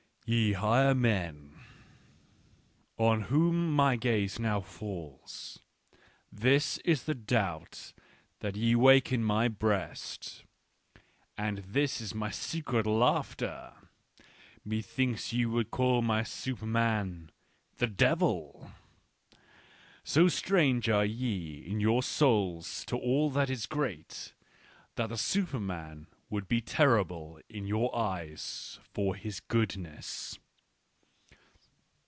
"Ye 0.41 0.53
higher 0.53 0.95
men, 0.95 1.59
on 2.97 3.23
whom 3.23 3.73
my 3.75 3.97
gaze 3.97 4.39
now 4.39 4.61
falls, 4.61 5.59
this 6.31 6.77
is 6.85 7.03
the 7.03 7.13
doubt 7.15 7.91
that 8.39 8.55
ye 8.55 8.73
wake 8.75 9.11
in 9.11 9.25
my 9.25 9.49
breast, 9.49 10.45
and 11.37 11.57
this 11.57 11.99
is 11.99 12.15
my 12.15 12.29
secret 12.31 12.87
laughter: 12.87 13.73
methinks 14.63 15.33
ye 15.33 15.45
would 15.45 15.69
call 15.69 16.01
my 16.01 16.23
Superman— 16.23 17.29
the 17.79 17.87
devil! 17.87 18.71
So 20.05 20.29
strange 20.29 20.87
are 20.87 21.03
ye 21.03 21.55
in 21.65 21.81
your 21.81 22.01
souls 22.03 22.85
to 22.85 22.95
all 22.95 23.29
that 23.31 23.49
is 23.49 23.65
great, 23.65 24.33
that 24.95 25.07
the 25.09 25.17
Superman 25.17 26.07
would 26.29 26.47
be 26.47 26.61
terrible 26.61 27.41
in 27.49 27.67
your 27.67 27.93
eyes 27.93 28.79
for 28.93 29.15
his 29.15 29.41
goodness." 29.41 30.39